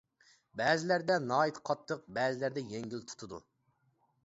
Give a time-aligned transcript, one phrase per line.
[0.61, 3.43] بەزىلەردە ناھايىتى قاتتىق، بەزىلەردە يەڭگىل تۇتىدۇ.